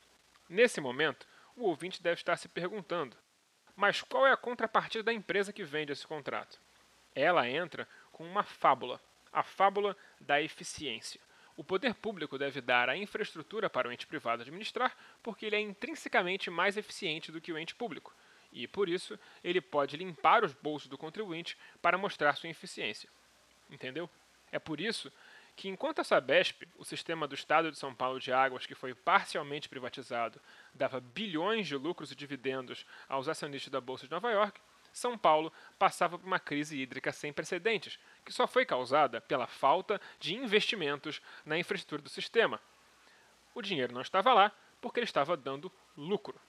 Nesse 0.49 0.81
momento, 0.81 1.27
o 1.55 1.65
ouvinte 1.65 2.03
deve 2.03 2.21
estar 2.21 2.37
se 2.37 2.49
perguntando: 2.49 3.17
mas 3.77 4.03
qual 4.03 4.27
é 4.27 4.33
a 4.33 4.37
contrapartida 4.37 5.05
da 5.05 5.13
empresa 5.13 5.53
que 5.53 5.65
vende 5.65 5.93
esse 5.93 6.07
contrato? 6.07 6.59
Ela 7.15 7.49
entra 7.49 7.89
com 8.11 8.25
uma 8.25 8.43
fábula, 8.43 9.01
a 9.33 9.43
fábula 9.43 9.97
da 10.21 10.41
eficiência. 10.41 11.21
O 11.57 11.65
poder 11.65 11.95
público 11.95 12.39
deve 12.39 12.61
dar 12.61 12.89
a 12.89 12.97
infraestrutura 12.97 13.69
para 13.69 13.89
o 13.89 13.93
ente 13.93 14.07
privado 14.07 14.43
administrar 14.43 14.97
porque 15.23 15.45
ele 15.45 15.57
é 15.57 15.61
intrinsecamente 15.61 16.51
mais 16.51 16.77
eficiente 16.77 17.33
do 17.33 17.41
que 17.41 17.53
o 17.53 17.59
ente 17.59 17.75
público. 17.75 18.15
E, 18.53 18.67
por 18.67 18.89
isso, 18.89 19.19
ele 19.43 19.61
pode 19.61 19.97
limpar 19.97 20.45
os 20.45 20.55
bolsos 20.55 20.89
do 20.89 20.97
contribuinte 20.97 21.59
para 21.83 21.99
mostrar 21.99 22.37
sua 22.37 22.49
eficiência. 22.49 23.11
Entendeu? 23.71 24.09
É 24.51 24.59
por 24.59 24.81
isso 24.81 25.13
que, 25.55 25.69
enquanto 25.69 26.01
a 26.01 26.05
Sabesp, 26.05 26.63
o 26.77 26.85
sistema 26.85 27.27
do 27.27 27.35
Estado 27.35 27.71
de 27.71 27.79
São 27.79 27.95
Paulo 27.95 28.21
de 28.21 28.33
águas 28.33 28.65
que 28.65 28.75
foi 28.75 28.95
parcialmente 28.95 29.69
privatizado, 29.69 30.41
dava 30.73 31.01
bilhões 31.01 31.67
de 31.67 31.77
lucros 31.77 32.13
e 32.13 32.15
dividendos 32.15 32.87
aos 33.09 33.29
acionistas 33.29 33.71
da 33.71 33.81
Bolsa 33.81 34.07
de 34.07 34.13
Nova 34.13 34.31
York, 34.31 34.61
São 34.93 35.19
Paulo 35.19 35.53
passava 35.79 36.19
por 36.19 36.27
uma 36.27 36.39
crise 36.39 36.81
hídrica 36.81 37.13
sem 37.13 37.33
precedentes, 37.33 37.99
que 38.25 38.33
só 38.33 38.47
foi 38.47 38.65
causada 38.65 39.21
pela 39.21 39.47
falta 39.47 40.01
de 40.21 40.35
investimentos 40.35 41.21
na 41.45 41.59
infraestrutura 41.59 42.03
do 42.03 42.09
sistema. 42.09 42.61
O 43.55 43.61
dinheiro 43.61 43.93
não 43.93 44.03
estava 44.03 44.33
lá 44.33 44.53
porque 44.81 45.01
ele 45.01 45.05
estava 45.05 45.37
dando 45.37 45.73
lucro. 45.97 46.41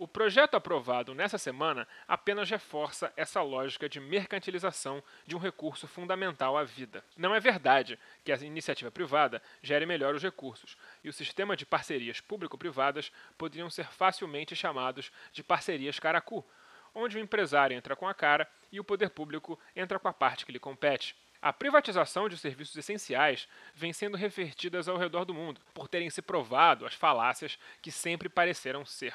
O 0.00 0.06
projeto 0.06 0.54
aprovado 0.54 1.12
nessa 1.12 1.38
semana 1.38 1.86
apenas 2.06 2.48
reforça 2.48 3.12
essa 3.16 3.42
lógica 3.42 3.88
de 3.88 3.98
mercantilização 3.98 5.02
de 5.26 5.34
um 5.34 5.40
recurso 5.40 5.88
fundamental 5.88 6.56
à 6.56 6.62
vida. 6.62 7.04
Não 7.16 7.34
é 7.34 7.40
verdade 7.40 7.98
que 8.24 8.30
a 8.30 8.36
iniciativa 8.36 8.92
privada 8.92 9.42
gere 9.60 9.86
melhor 9.86 10.14
os 10.14 10.22
recursos, 10.22 10.76
e 11.02 11.08
o 11.08 11.12
sistema 11.12 11.56
de 11.56 11.66
parcerias 11.66 12.20
público-privadas 12.20 13.10
poderiam 13.36 13.68
ser 13.68 13.88
facilmente 13.88 14.54
chamados 14.54 15.10
de 15.32 15.42
parcerias 15.42 15.98
caracu, 15.98 16.46
onde 16.94 17.16
o 17.16 17.20
empresário 17.20 17.76
entra 17.76 17.96
com 17.96 18.06
a 18.06 18.14
cara 18.14 18.48
e 18.70 18.78
o 18.78 18.84
poder 18.84 19.10
público 19.10 19.58
entra 19.74 19.98
com 19.98 20.06
a 20.06 20.12
parte 20.12 20.46
que 20.46 20.52
lhe 20.52 20.60
compete. 20.60 21.16
A 21.42 21.52
privatização 21.52 22.28
de 22.28 22.38
serviços 22.38 22.76
essenciais 22.76 23.48
vem 23.74 23.92
sendo 23.92 24.16
revertidas 24.16 24.88
ao 24.88 24.96
redor 24.96 25.24
do 25.24 25.34
mundo, 25.34 25.60
por 25.74 25.88
terem 25.88 26.08
se 26.08 26.22
provado 26.22 26.86
as 26.86 26.94
falácias 26.94 27.58
que 27.82 27.90
sempre 27.90 28.28
pareceram 28.28 28.84
ser. 28.84 29.14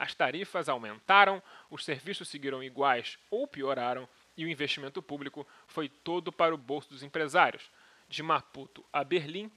As 0.00 0.14
tarifas 0.14 0.66
aumentaram, 0.66 1.42
os 1.68 1.84
serviços 1.84 2.26
seguiram 2.26 2.62
iguais 2.62 3.18
ou 3.30 3.46
pioraram, 3.46 4.08
e 4.34 4.46
o 4.46 4.48
investimento 4.48 5.02
público 5.02 5.46
foi 5.66 5.90
todo 5.90 6.32
para 6.32 6.54
o 6.54 6.56
bolso 6.56 6.88
dos 6.88 7.02
empresários. 7.02 7.70
De 8.08 8.22
Maputo 8.22 8.82
a 8.90 9.04
Berlim, 9.04 9.52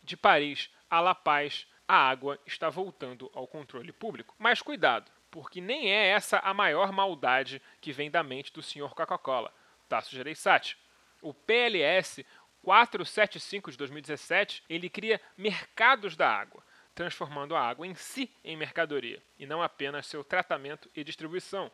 de 0.00 0.16
Paris 0.16 0.70
a 0.88 1.00
La 1.00 1.16
Paz, 1.16 1.66
a 1.88 1.96
água 1.96 2.38
está 2.46 2.68
voltando 2.68 3.28
ao 3.34 3.48
controle 3.48 3.90
público. 3.90 4.36
Mas 4.38 4.62
cuidado, 4.62 5.10
porque 5.32 5.60
nem 5.60 5.90
é 5.90 6.10
essa 6.10 6.38
a 6.38 6.54
maior 6.54 6.92
maldade 6.92 7.60
que 7.80 7.92
vem 7.92 8.08
da 8.08 8.22
mente 8.22 8.52
do 8.52 8.62
senhor 8.62 8.94
Coca-Cola, 8.94 9.52
Tasso 9.88 10.14
Gereissati. 10.14 10.78
O 11.20 11.34
PLS 11.34 12.24
475 12.62 13.72
de 13.72 13.76
2017, 13.76 14.62
ele 14.68 14.88
cria 14.88 15.20
mercados 15.36 16.14
da 16.14 16.30
água, 16.30 16.62
transformando 16.98 17.54
a 17.54 17.60
água 17.60 17.86
em 17.86 17.94
si 17.94 18.28
em 18.42 18.56
mercadoria, 18.56 19.22
e 19.38 19.46
não 19.46 19.62
apenas 19.62 20.04
seu 20.04 20.24
tratamento 20.24 20.90
e 20.96 21.04
distribuição. 21.04 21.70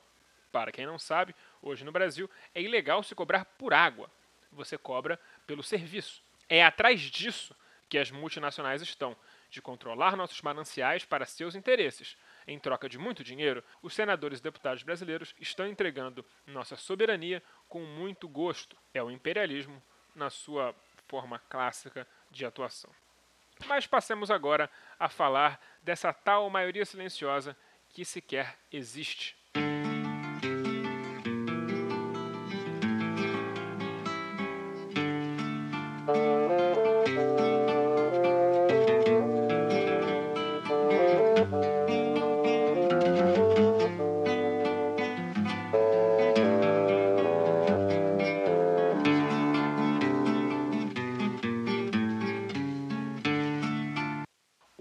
Para 0.53 0.71
quem 0.71 0.85
não 0.85 0.99
sabe, 0.99 1.35
hoje 1.63 1.83
no 1.83 1.91
Brasil 1.91 2.31
é 2.55 2.61
ilegal 2.61 3.03
se 3.03 3.15
cobrar 3.15 3.47
por 3.47 3.73
água. 3.73 4.11
Você 4.53 4.77
cobra 4.77 5.19
pelo 5.47 5.63
serviço. 5.63 6.23
É 6.47 6.63
atrás 6.63 7.01
disso 7.01 7.57
que 7.89 7.97
as 7.97 8.11
multinacionais 8.11 8.83
estão, 8.83 9.17
de 9.49 9.63
controlar 9.63 10.15
nossos 10.15 10.43
mananciais 10.43 11.07
para 11.07 11.25
seus 11.25 11.55
interesses, 11.55 12.19
em 12.47 12.59
troca 12.59 12.87
de 12.87 12.99
muito 12.99 13.25
dinheiro, 13.25 13.65
os 13.81 13.95
senadores 13.95 14.41
e 14.41 14.43
deputados 14.43 14.83
brasileiros 14.83 15.35
estão 15.41 15.67
entregando 15.67 16.23
nossa 16.47 16.77
soberania 16.77 17.43
com 17.67 17.81
muito 17.81 18.29
gosto. 18.29 18.77
É 18.93 19.03
o 19.03 19.11
imperialismo 19.11 19.83
na 20.15 20.29
sua 20.29 20.75
forma 21.09 21.39
clássica 21.49 22.07
de 22.31 22.45
atuação. 22.45 22.91
Mas 23.67 23.87
passemos 23.87 24.31
agora 24.31 24.71
a 24.99 25.09
falar 25.09 25.61
dessa 25.83 26.13
tal 26.13 26.49
maioria 26.51 26.85
silenciosa 26.85 27.57
que 27.89 28.05
sequer 28.05 28.59
existe. 28.71 29.37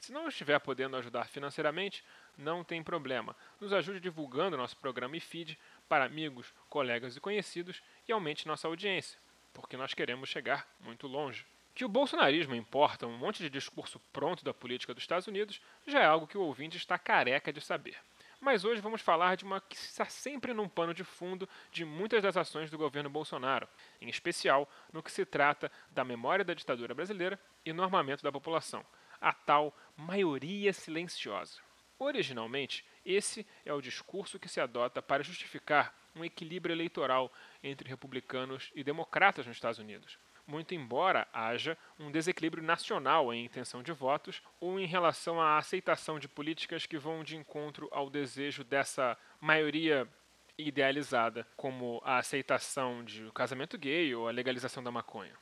Se 0.00 0.12
não 0.12 0.28
estiver 0.28 0.58
podendo 0.60 0.96
ajudar 0.96 1.28
financeiramente, 1.28 2.04
não 2.36 2.62
tem 2.62 2.82
problema. 2.82 3.36
Nos 3.60 3.72
ajude 3.72 4.00
divulgando 4.00 4.56
nosso 4.56 4.76
programa 4.76 5.16
e 5.16 5.20
feed 5.20 5.58
para 5.88 6.04
amigos, 6.04 6.52
colegas 6.68 7.16
e 7.16 7.20
conhecidos 7.20 7.82
e 8.06 8.12
aumente 8.12 8.46
nossa 8.46 8.68
audiência, 8.68 9.18
porque 9.52 9.76
nós 9.76 9.94
queremos 9.94 10.28
chegar 10.28 10.66
muito 10.80 11.06
longe. 11.06 11.44
Que 11.74 11.84
o 11.84 11.88
bolsonarismo 11.88 12.54
importa 12.54 13.06
um 13.06 13.16
monte 13.16 13.38
de 13.38 13.50
discurso 13.50 14.00
pronto 14.12 14.44
da 14.44 14.54
política 14.54 14.94
dos 14.94 15.02
Estados 15.02 15.26
Unidos 15.26 15.60
já 15.86 16.00
é 16.00 16.06
algo 16.06 16.26
que 16.26 16.38
o 16.38 16.42
ouvinte 16.42 16.76
está 16.76 16.98
careca 16.98 17.52
de 17.52 17.60
saber. 17.60 17.96
Mas 18.40 18.64
hoje 18.64 18.80
vamos 18.80 19.00
falar 19.00 19.36
de 19.36 19.44
uma 19.44 19.60
que 19.60 19.74
está 19.74 20.04
sempre 20.04 20.54
num 20.54 20.68
pano 20.68 20.94
de 20.94 21.02
fundo 21.02 21.48
de 21.72 21.84
muitas 21.84 22.22
das 22.22 22.36
ações 22.36 22.70
do 22.70 22.78
governo 22.78 23.10
Bolsonaro, 23.10 23.68
em 24.00 24.08
especial 24.08 24.68
no 24.92 25.02
que 25.02 25.10
se 25.10 25.24
trata 25.26 25.70
da 25.90 26.04
memória 26.04 26.44
da 26.44 26.54
ditadura 26.54 26.94
brasileira 26.94 27.38
e 27.64 27.72
no 27.72 27.82
armamento 27.82 28.22
da 28.22 28.30
população, 28.30 28.84
a 29.20 29.32
tal 29.32 29.76
maioria 29.96 30.72
silenciosa. 30.72 31.60
Originalmente, 31.98 32.84
esse 33.04 33.44
é 33.64 33.72
o 33.72 33.80
discurso 33.80 34.38
que 34.38 34.48
se 34.48 34.60
adota 34.60 35.02
para 35.02 35.24
justificar 35.24 35.92
um 36.14 36.24
equilíbrio 36.24 36.72
eleitoral 36.72 37.32
entre 37.62 37.88
republicanos 37.88 38.70
e 38.74 38.84
democratas 38.84 39.46
nos 39.46 39.56
Estados 39.56 39.78
Unidos, 39.78 40.18
muito 40.46 40.74
embora 40.74 41.26
haja 41.32 41.76
um 41.98 42.10
desequilíbrio 42.10 42.62
nacional 42.62 43.34
em 43.34 43.44
intenção 43.44 43.82
de 43.82 43.92
votos 43.92 44.40
ou 44.60 44.78
em 44.78 44.86
relação 44.86 45.40
à 45.40 45.58
aceitação 45.58 46.18
de 46.18 46.28
políticas 46.28 46.86
que 46.86 46.98
vão 46.98 47.24
de 47.24 47.36
encontro 47.36 47.88
ao 47.90 48.08
desejo 48.08 48.62
dessa 48.62 49.18
maioria 49.40 50.08
idealizada, 50.56 51.46
como 51.56 52.00
a 52.04 52.18
aceitação 52.18 53.04
de 53.04 53.30
casamento 53.32 53.76
gay 53.76 54.14
ou 54.14 54.28
a 54.28 54.32
legalização 54.32 54.82
da 54.82 54.90
maconha 54.90 55.34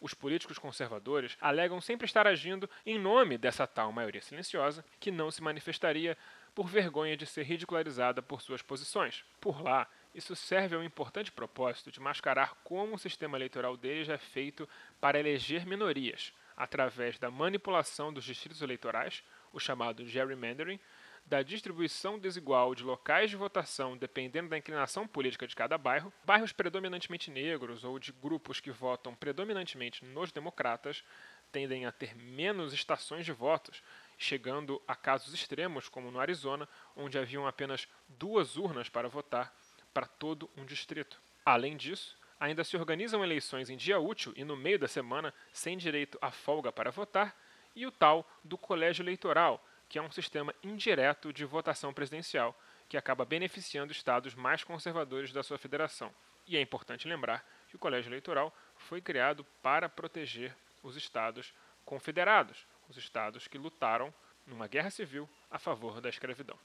os 0.00 0.14
políticos 0.14 0.58
conservadores 0.58 1.36
alegam 1.40 1.80
sempre 1.80 2.04
estar 2.04 2.26
agindo 2.26 2.68
em 2.84 2.98
nome 2.98 3.38
dessa 3.38 3.66
tal 3.66 3.92
maioria 3.92 4.22
silenciosa 4.22 4.84
que 5.00 5.10
não 5.10 5.30
se 5.30 5.42
manifestaria 5.42 6.16
por 6.54 6.68
vergonha 6.68 7.16
de 7.16 7.26
ser 7.26 7.42
ridicularizada 7.42 8.22
por 8.22 8.40
suas 8.40 8.62
posições. 8.62 9.24
Por 9.40 9.62
lá, 9.62 9.86
isso 10.14 10.34
serve 10.34 10.74
a 10.74 10.78
um 10.78 10.82
importante 10.82 11.30
propósito 11.30 11.90
de 11.90 12.00
mascarar 12.00 12.54
como 12.64 12.94
o 12.94 12.98
sistema 12.98 13.36
eleitoral 13.36 13.76
deles 13.76 14.08
é 14.08 14.16
feito 14.16 14.66
para 14.98 15.20
eleger 15.20 15.66
minorias, 15.66 16.32
através 16.56 17.18
da 17.18 17.30
manipulação 17.30 18.10
dos 18.12 18.24
distritos 18.24 18.62
eleitorais, 18.62 19.22
o 19.52 19.60
chamado 19.60 20.06
gerrymandering, 20.06 20.80
da 21.26 21.42
distribuição 21.42 22.18
desigual 22.18 22.74
de 22.74 22.84
locais 22.84 23.28
de 23.28 23.36
votação 23.36 23.96
dependendo 23.96 24.48
da 24.48 24.56
inclinação 24.56 25.06
política 25.06 25.46
de 25.46 25.56
cada 25.56 25.76
bairro, 25.76 26.12
bairros 26.24 26.52
predominantemente 26.52 27.30
negros 27.30 27.82
ou 27.82 27.98
de 27.98 28.12
grupos 28.12 28.60
que 28.60 28.70
votam 28.70 29.14
predominantemente 29.14 30.04
nos 30.04 30.30
democratas 30.30 31.02
tendem 31.50 31.86
a 31.86 31.92
ter 31.92 32.14
menos 32.14 32.72
estações 32.72 33.24
de 33.24 33.32
votos, 33.32 33.82
chegando 34.18 34.80
a 34.86 34.94
casos 34.94 35.32
extremos, 35.32 35.88
como 35.88 36.10
no 36.10 36.20
Arizona, 36.20 36.68
onde 36.94 37.18
haviam 37.18 37.46
apenas 37.46 37.88
duas 38.08 38.56
urnas 38.56 38.88
para 38.88 39.08
votar 39.08 39.54
para 39.92 40.06
todo 40.06 40.50
um 40.56 40.64
distrito. 40.64 41.20
Além 41.44 41.76
disso, 41.76 42.16
ainda 42.38 42.62
se 42.62 42.76
organizam 42.76 43.24
eleições 43.24 43.70
em 43.70 43.76
dia 43.76 43.98
útil 43.98 44.32
e 44.36 44.44
no 44.44 44.56
meio 44.56 44.78
da 44.78 44.88
semana, 44.88 45.32
sem 45.52 45.76
direito 45.76 46.18
à 46.20 46.30
folga 46.30 46.70
para 46.70 46.90
votar, 46.90 47.34
e 47.74 47.86
o 47.86 47.90
tal 47.90 48.28
do 48.42 48.58
colégio 48.58 49.02
eleitoral, 49.02 49.64
que 49.88 49.98
é 49.98 50.02
um 50.02 50.10
sistema 50.10 50.54
indireto 50.62 51.32
de 51.32 51.44
votação 51.44 51.92
presidencial, 51.92 52.58
que 52.88 52.96
acaba 52.96 53.24
beneficiando 53.24 53.92
estados 53.92 54.34
mais 54.34 54.64
conservadores 54.64 55.32
da 55.32 55.42
sua 55.42 55.58
federação. 55.58 56.12
E 56.46 56.56
é 56.56 56.60
importante 56.60 57.08
lembrar 57.08 57.44
que 57.68 57.76
o 57.76 57.78
colégio 57.78 58.08
eleitoral 58.08 58.56
foi 58.76 59.00
criado 59.00 59.44
para 59.62 59.88
proteger 59.88 60.54
os 60.82 60.96
estados 60.96 61.52
confederados, 61.84 62.66
os 62.88 62.96
estados 62.96 63.48
que 63.48 63.58
lutaram 63.58 64.14
numa 64.46 64.68
guerra 64.68 64.90
civil 64.90 65.28
a 65.50 65.58
favor 65.58 66.00
da 66.00 66.08
escravidão. 66.08 66.58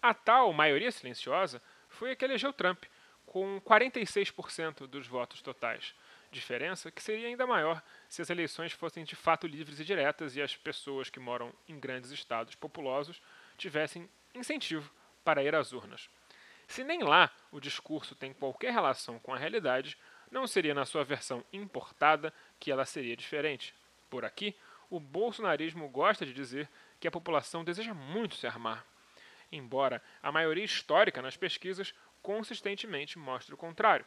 A 0.00 0.14
tal 0.14 0.52
maioria 0.52 0.90
silenciosa 0.90 1.60
foi 1.88 2.12
a 2.12 2.16
que 2.16 2.24
elegeu 2.24 2.52
Trump, 2.52 2.84
com 3.26 3.60
46% 3.60 4.86
dos 4.86 5.06
votos 5.06 5.42
totais. 5.42 5.94
Diferença 6.30 6.90
que 6.90 7.02
seria 7.02 7.28
ainda 7.28 7.46
maior 7.46 7.82
se 8.08 8.20
as 8.20 8.28
eleições 8.28 8.72
fossem 8.72 9.02
de 9.02 9.16
fato 9.16 9.46
livres 9.46 9.80
e 9.80 9.84
diretas 9.84 10.36
e 10.36 10.42
as 10.42 10.54
pessoas 10.54 11.08
que 11.08 11.18
moram 11.18 11.52
em 11.66 11.78
grandes 11.80 12.10
estados 12.10 12.54
populosos 12.54 13.20
tivessem 13.56 14.08
incentivo 14.34 14.92
para 15.24 15.42
ir 15.42 15.54
às 15.54 15.72
urnas. 15.72 16.10
Se 16.66 16.84
nem 16.84 17.02
lá 17.02 17.30
o 17.50 17.58
discurso 17.58 18.14
tem 18.14 18.34
qualquer 18.34 18.72
relação 18.72 19.18
com 19.18 19.32
a 19.32 19.38
realidade, 19.38 19.96
não 20.30 20.46
seria 20.46 20.74
na 20.74 20.84
sua 20.84 21.02
versão 21.02 21.42
importada 21.50 22.32
que 22.60 22.70
ela 22.70 22.84
seria 22.84 23.16
diferente. 23.16 23.74
Por 24.10 24.22
aqui, 24.22 24.54
o 24.90 25.00
bolsonarismo 25.00 25.88
gosta 25.88 26.26
de 26.26 26.34
dizer 26.34 26.68
que 27.00 27.08
a 27.08 27.10
população 27.10 27.64
deseja 27.64 27.94
muito 27.94 28.36
se 28.36 28.46
armar, 28.46 28.84
embora 29.50 30.02
a 30.22 30.30
maioria 30.30 30.64
histórica 30.64 31.22
nas 31.22 31.38
pesquisas 31.38 31.94
consistentemente 32.20 33.18
mostre 33.18 33.54
o 33.54 33.58
contrário. 33.58 34.04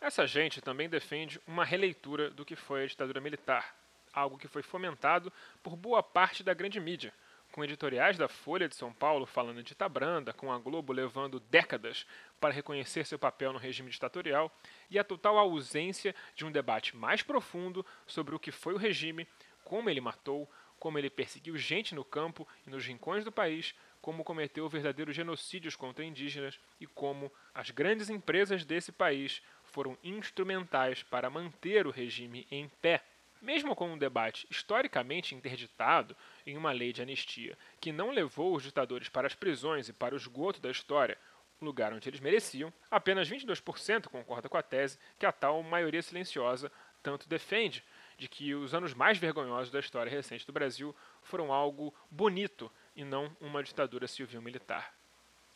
Essa 0.00 0.26
gente 0.26 0.60
também 0.60 0.88
defende 0.88 1.40
uma 1.46 1.64
releitura 1.64 2.30
do 2.30 2.44
que 2.44 2.54
foi 2.54 2.84
a 2.84 2.86
ditadura 2.86 3.20
militar, 3.20 3.74
algo 4.12 4.38
que 4.38 4.46
foi 4.46 4.62
fomentado 4.62 5.32
por 5.60 5.74
boa 5.74 6.02
parte 6.02 6.44
da 6.44 6.54
grande 6.54 6.78
mídia, 6.78 7.12
com 7.50 7.64
editoriais 7.64 8.16
da 8.16 8.28
Folha 8.28 8.68
de 8.68 8.76
São 8.76 8.92
Paulo 8.92 9.26
falando 9.26 9.60
de 9.60 9.72
Itabranda, 9.72 10.32
com 10.32 10.52
a 10.52 10.58
Globo 10.58 10.92
levando 10.92 11.40
décadas 11.40 12.06
para 12.40 12.54
reconhecer 12.54 13.04
seu 13.04 13.18
papel 13.18 13.52
no 13.52 13.58
regime 13.58 13.90
ditatorial, 13.90 14.56
e 14.88 15.00
a 15.00 15.04
total 15.04 15.36
ausência 15.36 16.14
de 16.36 16.46
um 16.46 16.52
debate 16.52 16.96
mais 16.96 17.20
profundo 17.20 17.84
sobre 18.06 18.36
o 18.36 18.38
que 18.38 18.52
foi 18.52 18.74
o 18.74 18.78
regime, 18.78 19.26
como 19.64 19.90
ele 19.90 20.00
matou, 20.00 20.48
como 20.78 20.96
ele 20.96 21.10
perseguiu 21.10 21.56
gente 21.56 21.92
no 21.94 22.04
campo 22.04 22.46
e 22.64 22.70
nos 22.70 22.86
rincões 22.86 23.24
do 23.24 23.32
país, 23.32 23.74
como 24.00 24.22
cometeu 24.22 24.68
verdadeiros 24.68 25.16
genocídios 25.16 25.74
contra 25.74 26.04
indígenas 26.04 26.60
e 26.80 26.86
como 26.86 27.32
as 27.52 27.70
grandes 27.70 28.08
empresas 28.08 28.64
desse 28.64 28.92
país 28.92 29.42
foram 29.70 29.96
instrumentais 30.02 31.02
para 31.02 31.30
manter 31.30 31.86
o 31.86 31.90
regime 31.90 32.46
em 32.50 32.68
pé. 32.80 33.02
Mesmo 33.40 33.76
com 33.76 33.92
um 33.92 33.98
debate 33.98 34.46
historicamente 34.50 35.34
interditado 35.34 36.16
em 36.44 36.56
uma 36.56 36.72
lei 36.72 36.92
de 36.92 37.02
anistia 37.02 37.56
que 37.80 37.92
não 37.92 38.10
levou 38.10 38.54
os 38.54 38.64
ditadores 38.64 39.08
para 39.08 39.28
as 39.28 39.34
prisões 39.34 39.88
e 39.88 39.92
para 39.92 40.14
o 40.14 40.18
esgoto 40.18 40.60
da 40.60 40.70
história, 40.70 41.16
lugar 41.60 41.92
onde 41.92 42.08
eles 42.08 42.20
mereciam, 42.20 42.72
apenas 42.90 43.28
22% 43.28 44.08
concorda 44.08 44.48
com 44.48 44.56
a 44.56 44.62
tese 44.62 44.98
que 45.18 45.26
a 45.26 45.32
tal 45.32 45.62
maioria 45.62 46.02
silenciosa 46.02 46.70
tanto 47.02 47.28
defende, 47.28 47.84
de 48.16 48.28
que 48.28 48.54
os 48.54 48.74
anos 48.74 48.92
mais 48.92 49.18
vergonhosos 49.18 49.70
da 49.70 49.78
história 49.78 50.10
recente 50.10 50.44
do 50.44 50.52
Brasil 50.52 50.94
foram 51.22 51.52
algo 51.52 51.94
bonito 52.10 52.70
e 52.96 53.04
não 53.04 53.34
uma 53.40 53.62
ditadura 53.62 54.08
civil-militar. 54.08 54.92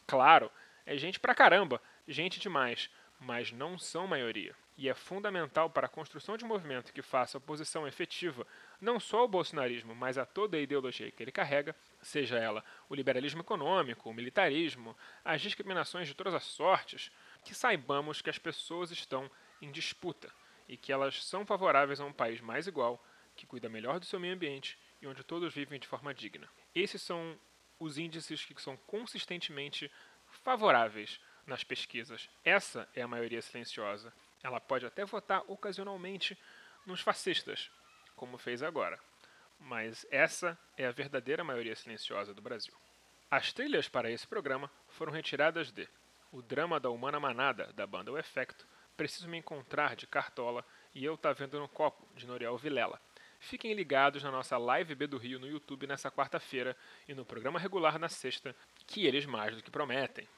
Claro, 0.07 0.51
é 0.87 0.97
gente 0.97 1.19
pra 1.19 1.35
caramba, 1.35 1.83
gente 2.07 2.39
demais, 2.39 2.89
mas 3.23 3.53
não 3.53 3.79
são 3.79 4.07
maioria. 4.07 4.55
E 4.77 4.89
é 4.89 4.95
fundamental 4.95 5.71
para 5.71 5.87
a 5.87 5.91
construção 5.91 6.37
de 6.37 6.45
um 6.45 6.49
movimento 6.49 6.93
que 6.93 7.03
faça 7.03 7.39
oposição 7.39 7.87
efetiva 7.87 8.47
não 8.81 8.99
só 8.99 9.21
ao 9.21 9.29
bolsonarismo, 9.29 9.95
mas 9.95 10.19
a 10.19 10.27
toda 10.27 10.57
a 10.57 10.61
ideologia 10.61 11.11
que 11.11 11.23
ele 11.23 11.31
carrega, 11.31 11.77
seja 12.01 12.39
ela 12.39 12.65
o 12.89 12.95
liberalismo 12.95 13.43
econômico, 13.43 14.11
o 14.11 14.15
militarismo, 14.15 14.97
as 15.25 15.41
discriminações 15.41 16.09
de 16.09 16.15
todas 16.15 16.35
as 16.35 16.45
sortes, 16.45 17.13
que 17.45 17.55
saibamos 17.55 18.21
que 18.21 18.31
as 18.31 18.39
pessoas 18.39 18.91
estão 18.91 19.31
em 19.61 19.71
disputa 19.71 20.33
e 20.69 20.77
que 20.77 20.93
elas 20.93 21.25
são 21.25 21.47
favoráveis 21.47 22.01
a 22.01 22.05
um 22.05 22.13
país 22.13 22.41
mais 22.41 22.67
igual, 22.67 23.05
que 23.37 23.47
cuida 23.47 23.69
melhor 23.69 24.01
do 24.01 24.07
seu 24.07 24.19
meio 24.19 24.35
ambiente 24.35 24.79
e 25.01 25.07
onde 25.07 25.23
todos 25.23 25.55
vivem 25.55 25.79
de 25.79 25.87
forma 25.87 26.13
digna. 26.13 26.49
Esses 26.75 27.03
são 27.03 27.39
os 27.79 27.99
índices 27.99 28.45
que 28.45 28.61
são 28.61 28.77
consistentemente 28.79 29.91
favoráveis 30.27 31.21
nas 31.47 31.65
pesquisas. 31.65 32.29
Essa 32.45 32.89
é 32.95 33.03
a 33.03 33.09
maioria 33.09 33.43
silenciosa. 33.43 34.13
Ela 34.43 34.61
pode 34.61 34.87
até 34.87 35.05
votar 35.05 35.43
ocasionalmente 35.49 36.37
nos 36.87 37.01
fascistas, 37.01 37.71
como 38.17 38.39
fez 38.39 38.63
agora. 38.63 38.99
Mas 39.59 40.07
essa 40.11 40.59
é 40.77 40.87
a 40.87 40.91
verdadeira 40.91 41.45
maioria 41.45 41.77
silenciosa 41.77 42.35
do 42.35 42.43
Brasil. 42.43 42.75
As 43.31 43.53
trilhas 43.53 43.89
para 43.89 44.11
esse 44.11 44.27
programa 44.27 44.71
foram 44.89 45.13
retiradas 45.13 45.71
de 45.71 45.89
O 46.31 46.43
Drama 46.43 46.81
da 46.81 46.91
Humana 46.91 47.21
Manada, 47.21 47.73
da 47.73 47.87
banda 47.87 48.13
O 48.13 48.19
Efecto, 48.19 48.67
Preciso 48.97 49.29
Me 49.29 49.39
Encontrar, 49.39 49.97
de 49.97 50.07
Cartola, 50.07 50.65
e 50.95 51.05
Eu 51.05 51.17
Tá 51.17 51.33
Vendo 51.33 51.59
no 51.59 51.69
Copo, 51.69 52.07
de 52.15 52.27
Noriel 52.27 52.59
Vilela. 52.59 53.01
Fiquem 53.41 53.75
ligados 53.75 54.23
na 54.23 54.31
nossa 54.31 54.57
Live 54.57 54.95
B 54.95 55.07
do 55.07 55.19
Rio 55.19 55.39
no 55.39 55.49
YouTube 55.49 55.87
nessa 55.87 56.11
quarta-feira 56.11 56.77
e 57.09 57.15
no 57.15 57.25
programa 57.25 57.59
regular 57.59 57.99
na 57.99 58.09
sexta, 58.09 58.55
que 58.87 59.05
eles 59.05 59.27
mais 59.27 59.57
do 59.57 59.63
que 59.63 59.71
prometem. 59.71 60.29